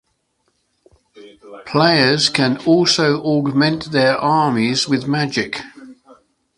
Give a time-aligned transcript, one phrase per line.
[1.67, 5.61] Players can also augment their armies with magic.